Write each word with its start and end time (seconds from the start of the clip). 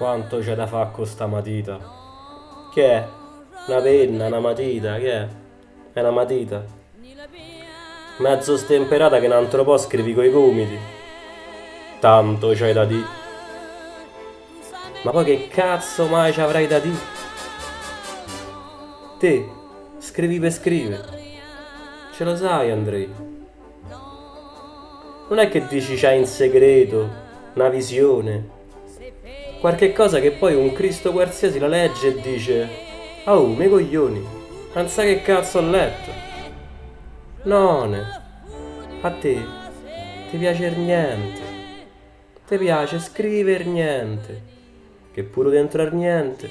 Quanto 0.00 0.38
c'è 0.38 0.54
da 0.54 0.66
fare 0.66 0.92
con 0.92 1.04
sta 1.04 1.26
matita? 1.26 1.78
Che 2.72 2.90
è? 2.90 3.06
Una 3.66 3.82
penna, 3.82 4.28
una 4.28 4.40
matita, 4.40 4.96
che 4.96 5.12
è? 5.12 5.28
È 5.92 6.00
una 6.00 6.10
matita. 6.10 6.64
Mezzo 8.16 8.56
stemperata 8.56 9.20
che 9.20 9.26
un 9.26 9.32
altro 9.32 9.62
po' 9.62 9.76
scrivi 9.76 10.14
coi 10.14 10.30
gomiti. 10.30 10.78
Tanto 11.98 12.52
c'hai 12.54 12.72
da 12.72 12.86
di. 12.86 13.04
Ma 15.02 15.10
poi 15.10 15.24
che 15.26 15.48
cazzo 15.48 16.06
mai 16.06 16.32
ci 16.32 16.40
avrai 16.40 16.66
da 16.66 16.78
di? 16.78 16.98
Te, 19.18 19.48
scrivi 19.98 20.40
per 20.40 20.52
scrivere. 20.52 21.04
Ce 22.14 22.24
lo 22.24 22.36
sai, 22.36 22.70
Andrei. 22.70 23.06
Non 25.28 25.38
è 25.38 25.50
che 25.50 25.66
dici 25.66 25.94
c'hai 25.96 26.16
in 26.16 26.26
segreto 26.26 27.06
una 27.52 27.68
visione 27.68 28.58
qualche 29.60 29.92
cosa 29.92 30.20
che 30.20 30.32
poi 30.32 30.54
un 30.54 30.72
Cristo 30.72 31.12
qualsiasi 31.12 31.58
la 31.58 31.68
legge 31.68 32.08
e 32.08 32.20
dice 32.20 32.68
Oh, 33.24 33.46
me 33.46 33.68
coglioni, 33.68 34.26
non 34.72 34.88
sai 34.88 35.14
che 35.14 35.22
cazzo 35.22 35.58
ho 35.58 35.62
letto. 35.62 36.10
No, 37.42 37.84
ne. 37.84 38.20
A 39.02 39.10
te 39.10 39.38
ti 40.30 40.38
piace 40.38 40.70
niente. 40.70 41.40
Ti 42.46 42.56
piace 42.56 42.98
scrivere 42.98 43.64
niente. 43.64 44.42
Che 45.12 45.22
pure 45.22 45.50
dentro 45.50 45.82
al 45.82 45.92
niente 45.94 46.50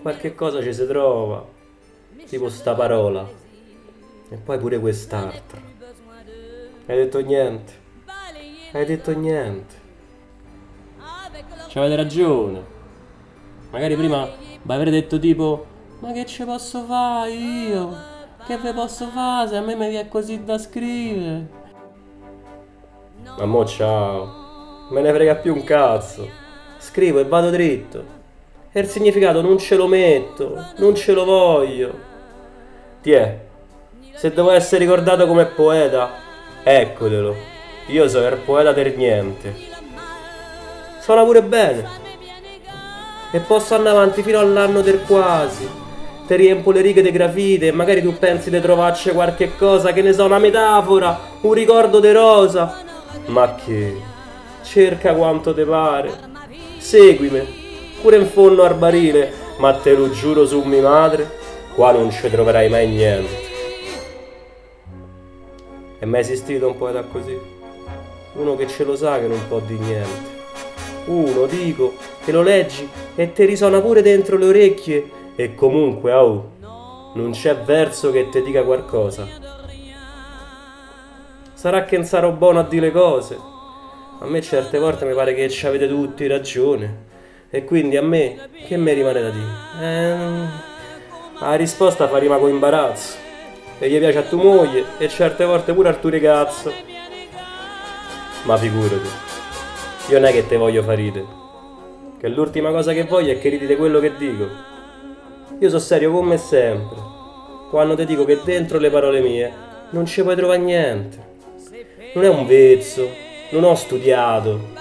qualche 0.00 0.34
cosa 0.34 0.62
ci 0.62 0.72
si 0.72 0.86
trova. 0.86 1.44
Tipo 2.28 2.48
sta 2.48 2.74
parola. 2.74 3.28
E 4.30 4.36
poi 4.36 4.58
pure 4.58 4.78
quest'altra. 4.78 5.60
Hai 6.86 6.96
detto 6.96 7.20
niente. 7.20 7.72
Hai 8.72 8.84
detto 8.84 9.12
niente. 9.16 9.83
Ci 11.74 11.80
avete 11.80 11.96
ragione. 11.96 12.64
Magari 13.72 13.96
prima 13.96 14.28
vi 14.62 14.72
avrei 14.72 14.92
detto 14.92 15.18
tipo, 15.18 15.66
ma 15.98 16.12
che 16.12 16.24
ci 16.24 16.44
posso 16.44 16.84
fare 16.84 17.32
io? 17.32 17.92
Che 18.46 18.58
vi 18.58 18.72
posso 18.72 19.08
fare 19.08 19.48
se 19.48 19.56
a 19.56 19.60
me 19.60 19.74
mi 19.74 19.88
viene 19.88 20.08
così 20.08 20.44
da 20.44 20.56
scrivere? 20.56 21.48
Ma 23.38 23.44
mo 23.44 23.64
ciao. 23.64 24.86
Me 24.90 25.00
ne 25.00 25.12
frega 25.12 25.34
più 25.34 25.52
un 25.52 25.64
cazzo. 25.64 26.28
Scrivo 26.78 27.18
e 27.18 27.24
vado 27.24 27.50
dritto. 27.50 28.04
E 28.70 28.78
il 28.78 28.86
significato 28.86 29.42
non 29.42 29.58
ce 29.58 29.74
lo 29.74 29.88
metto, 29.88 30.66
non 30.76 30.94
ce 30.94 31.12
lo 31.12 31.24
voglio. 31.24 31.92
Tiè, 33.00 33.46
se 34.12 34.32
devo 34.32 34.52
essere 34.52 34.84
ricordato 34.84 35.26
come 35.26 35.46
poeta, 35.46 36.08
eccotelo. 36.62 37.34
Io 37.88 38.08
sono 38.08 38.28
il 38.28 38.36
poeta 38.36 38.72
del 38.72 38.96
niente. 38.96 39.73
Suona 41.04 41.22
pure 41.22 41.42
bene. 41.42 41.86
E 43.30 43.38
posso 43.40 43.74
andare 43.74 43.94
avanti 43.94 44.22
fino 44.22 44.38
all'anno 44.38 44.80
del 44.80 45.02
quasi. 45.02 45.68
Ti 46.26 46.34
riempo 46.34 46.70
le 46.70 46.80
righe 46.80 47.02
di 47.02 47.10
grafite 47.10 47.66
e 47.66 47.72
magari 47.72 48.00
tu 48.00 48.16
pensi 48.16 48.48
di 48.48 48.58
trovarci 48.58 49.10
qualche 49.10 49.54
cosa, 49.58 49.92
che 49.92 50.00
ne 50.00 50.14
so, 50.14 50.24
una 50.24 50.38
metafora, 50.38 51.20
un 51.42 51.52
ricordo 51.52 52.00
de 52.00 52.10
rosa. 52.10 52.82
Ma 53.26 53.54
che? 53.54 54.00
Cerca 54.62 55.12
quanto 55.12 55.52
te 55.52 55.64
pare. 55.64 56.10
Seguimi, 56.78 57.42
pure 58.00 58.16
in 58.16 58.26
fondo 58.26 58.64
al 58.64 58.74
barile, 58.74 59.30
ma 59.58 59.74
te 59.74 59.92
lo 59.92 60.08
giuro 60.08 60.46
su 60.46 60.62
mia 60.62 60.80
madre, 60.80 61.30
qua 61.74 61.92
non 61.92 62.10
ci 62.10 62.30
troverai 62.30 62.70
mai 62.70 62.88
niente. 62.88 63.42
È 65.98 66.06
mai 66.06 66.20
esistito 66.20 66.66
un 66.66 66.78
poeta 66.78 67.02
così? 67.02 67.38
Uno 68.36 68.56
che 68.56 68.66
ce 68.66 68.84
lo 68.84 68.96
sa 68.96 69.18
che 69.18 69.26
non 69.26 69.46
può 69.48 69.58
di 69.58 69.76
niente 69.76 70.43
uno, 71.06 71.46
dico, 71.46 71.94
che 72.24 72.32
lo 72.32 72.42
leggi 72.42 72.88
e 73.14 73.32
ti 73.32 73.44
risuona 73.44 73.80
pure 73.80 74.02
dentro 74.02 74.36
le 74.36 74.46
orecchie 74.46 75.10
e 75.36 75.54
comunque, 75.54 76.12
oh, 76.12 76.50
non 77.14 77.30
c'è 77.32 77.56
verso 77.56 78.10
che 78.10 78.28
ti 78.28 78.42
dica 78.42 78.62
qualcosa. 78.62 79.26
Sarà 81.52 81.84
che 81.84 81.96
non 81.96 82.04
sarò 82.04 82.30
buono 82.30 82.58
a 82.58 82.64
dire 82.64 82.90
cose. 82.90 83.38
A 84.20 84.26
me 84.26 84.40
certe 84.42 84.78
volte 84.78 85.04
mi 85.04 85.14
pare 85.14 85.34
che 85.34 85.48
ci 85.48 85.66
avete 85.66 85.88
tutti 85.88 86.26
ragione. 86.26 87.12
E 87.50 87.64
quindi 87.64 87.96
a 87.96 88.02
me 88.02 88.48
che 88.66 88.76
mi 88.76 88.92
rimane 88.92 89.20
da 89.22 89.30
dire? 89.30 89.46
Eh, 89.80 90.16
la 91.38 91.54
risposta 91.54 92.08
fa 92.08 92.18
rima 92.18 92.36
con 92.38 92.50
imbarazzo. 92.50 93.16
E 93.78 93.88
gli 93.88 93.98
piace 93.98 94.18
a 94.18 94.22
tua 94.22 94.42
moglie 94.42 94.84
e 94.98 95.08
certe 95.08 95.44
volte 95.44 95.72
pure 95.72 95.88
al 95.88 96.00
tuo 96.00 96.10
ragazzo. 96.10 96.72
Ma 98.42 98.56
figurati. 98.56 99.33
Io 100.08 100.18
non 100.18 100.28
è 100.28 100.32
che 100.32 100.46
te 100.46 100.58
voglio 100.58 100.82
far 100.82 100.96
ridere. 100.96 101.24
Che 102.18 102.28
l'ultima 102.28 102.70
cosa 102.70 102.92
che 102.92 103.04
voglio 103.04 103.32
è 103.32 103.38
che 103.38 103.48
ridi 103.48 103.66
di 103.66 103.74
quello 103.74 104.00
che 104.00 104.14
dico. 104.18 104.46
Io 105.58 105.68
sono 105.68 105.80
serio 105.80 106.12
come 106.12 106.36
sempre. 106.36 106.98
Quando 107.70 107.96
ti 107.96 108.04
dico 108.04 108.26
che 108.26 108.38
dentro 108.44 108.78
le 108.78 108.90
parole 108.90 109.20
mie 109.20 109.50
non 109.90 110.04
ci 110.04 110.22
puoi 110.22 110.36
trovare 110.36 110.58
niente. 110.58 111.16
Non 112.12 112.24
è 112.24 112.28
un 112.28 112.46
vezzo, 112.46 113.08
non 113.50 113.64
ho 113.64 113.74
studiato. 113.74 114.72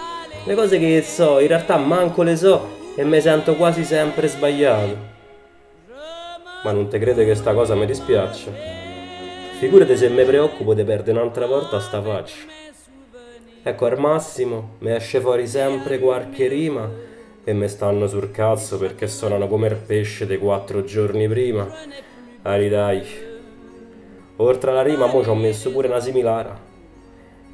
Le 0.43 0.55
cose 0.55 0.77
che 0.77 1.01
so, 1.01 1.39
in 1.39 1.47
realtà 1.47 1.77
manco 1.77 2.21
le 2.21 2.35
so 2.35 2.67
e 2.97 3.05
mi 3.05 3.21
sento 3.21 3.55
quasi 3.55 3.85
sempre 3.85 4.27
sbagliato. 4.27 5.11
Ma 6.65 6.71
non 6.71 6.89
te 6.89 6.99
crede 6.99 7.23
che 7.23 7.35
sta 7.35 7.53
cosa 7.53 7.75
mi 7.75 7.85
dispiaccia? 7.85 8.51
Figurati 9.57 9.95
se 9.95 10.09
mi 10.09 10.25
preoccupo 10.25 10.73
di 10.73 10.83
perdere 10.83 11.17
un'altra 11.17 11.45
volta 11.45 11.79
sta 11.79 12.01
faccia. 12.01 12.62
Ecco, 13.65 13.85
al 13.85 13.97
massimo 13.97 14.71
mi 14.79 14.91
esce 14.91 15.21
fuori 15.21 15.47
sempre 15.47 15.97
qualche 15.97 16.47
rima 16.49 16.85
e 17.45 17.53
mi 17.53 17.69
stanno 17.69 18.07
sul 18.07 18.29
cazzo 18.29 18.77
perché 18.77 19.07
suonano 19.07 19.47
come 19.47 19.67
il 19.67 19.77
pesce 19.77 20.25
dei 20.25 20.37
quattro 20.37 20.83
giorni 20.83 21.29
prima. 21.29 21.65
Ari 22.41 22.67
dai. 22.67 23.01
Oltre 24.35 24.69
alla 24.69 24.81
rima, 24.81 25.05
mo 25.05 25.23
ci 25.23 25.29
ho 25.29 25.35
messo 25.35 25.71
pure 25.71 25.87
una 25.87 26.01
similare. 26.01 26.71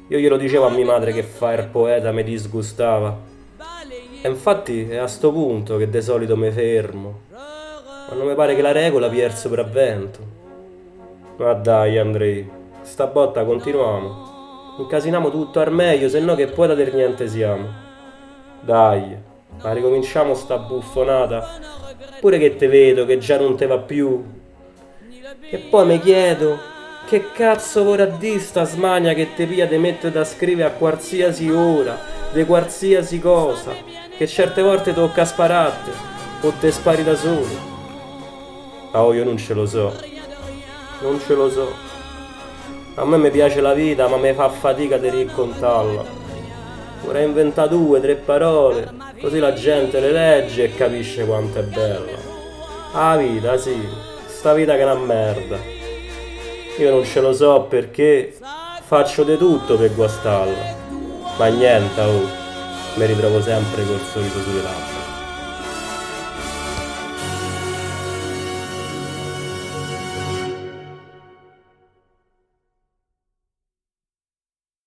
Io 0.08 0.18
glielo 0.18 0.36
dicevo 0.36 0.66
a 0.66 0.70
mia 0.70 0.84
madre 0.84 1.12
che 1.12 1.22
fare 1.22 1.62
il 1.62 1.68
poeta 1.68 2.10
mi 2.10 2.24
disgustava. 2.24 3.16
E 4.20 4.28
infatti 4.28 4.88
è 4.88 4.96
a 4.96 5.06
sto 5.06 5.30
punto 5.30 5.76
che 5.76 5.88
di 5.88 6.02
solito 6.02 6.36
mi 6.36 6.50
fermo. 6.50 7.20
Ma 7.30 8.16
non 8.16 8.26
mi 8.26 8.34
pare 8.34 8.56
che 8.56 8.62
la 8.62 8.72
regola 8.72 9.06
il 9.06 9.32
sopravvento. 9.32 10.18
Ma 11.36 11.52
dai, 11.52 11.98
Andrei, 11.98 12.50
sta 12.82 13.06
botta 13.06 13.44
continuiamo. 13.44 14.29
Incasiniamo 14.80 15.30
tutto 15.30 15.60
al 15.60 15.70
meglio, 15.72 16.08
se 16.08 16.20
no 16.20 16.34
che 16.34 16.46
poi 16.46 16.68
da 16.68 16.74
del 16.74 16.94
niente 16.94 17.28
siamo. 17.28 17.68
Dai, 18.62 19.14
ma 19.62 19.72
ricominciamo 19.72 20.34
sta 20.34 20.56
buffonata. 20.56 21.58
Pure 22.18 22.38
che 22.38 22.56
te 22.56 22.66
vedo 22.66 23.04
che 23.04 23.18
già 23.18 23.38
non 23.38 23.56
te 23.56 23.66
va 23.66 23.76
più. 23.76 24.24
E 25.40 25.58
poi 25.58 25.86
mi 25.86 26.00
chiedo, 26.00 26.58
che 27.06 27.30
cazzo 27.32 27.84
vorrà 27.84 28.06
di 28.06 28.38
sta 28.38 28.64
smania 28.64 29.12
che 29.12 29.34
te 29.34 29.44
pia 29.46 29.66
te 29.66 29.76
mette 29.76 30.10
da 30.10 30.24
scrivere 30.24 30.70
a 30.70 30.72
qualsiasi 30.72 31.50
ora, 31.50 31.98
di 32.32 32.44
qualsiasi 32.44 33.20
cosa, 33.20 33.72
che 34.16 34.26
certe 34.26 34.62
volte 34.62 34.94
tocca 34.94 35.26
sparate, 35.26 35.90
o 36.40 36.52
te 36.58 36.70
spari 36.70 37.04
da 37.04 37.14
solo. 37.14 37.68
Ah, 38.92 39.04
oh, 39.04 39.12
io 39.12 39.24
non 39.24 39.36
ce 39.36 39.52
lo 39.52 39.66
so. 39.66 39.94
Non 41.02 41.20
ce 41.20 41.34
lo 41.34 41.50
so. 41.50 41.89
A 43.00 43.04
me 43.06 43.16
mi 43.16 43.30
piace 43.30 43.62
la 43.62 43.72
vita, 43.72 44.08
ma 44.08 44.18
mi 44.18 44.34
fa 44.34 44.50
fatica 44.50 44.98
di 44.98 45.08
raccontarla. 45.08 46.04
Vorrei 47.02 47.24
inventare 47.24 47.70
due, 47.70 47.98
tre 47.98 48.14
parole, 48.14 48.92
così 49.18 49.38
la 49.38 49.54
gente 49.54 50.00
le 50.00 50.10
legge 50.10 50.64
e 50.64 50.74
capisce 50.74 51.24
quanto 51.24 51.60
è 51.60 51.62
bella. 51.62 52.18
Ah, 52.92 53.16
vita, 53.16 53.56
sì, 53.56 53.88
sta 54.26 54.52
vita 54.52 54.74
che 54.74 54.80
è 54.80 54.84
una 54.84 54.96
merda. 54.96 55.56
Io 56.76 56.90
non 56.90 57.02
ce 57.02 57.22
lo 57.22 57.32
so 57.32 57.62
perché 57.70 58.36
faccio 58.82 59.24
di 59.24 59.38
tutto 59.38 59.78
per 59.78 59.94
guastarla. 59.94 60.76
Ma 61.38 61.46
niente, 61.46 62.00
oh, 62.02 62.28
mi 62.96 63.06
ritrovo 63.06 63.40
sempre 63.40 63.82
col 63.86 64.00
sorriso 64.12 64.40
sulle 64.40 64.62
labbra. 64.62 64.99